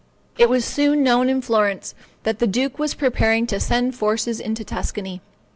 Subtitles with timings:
[0.35, 1.93] It was soon known in Florence
[2.23, 5.21] that the duke was preparing to send forces into Tuscany.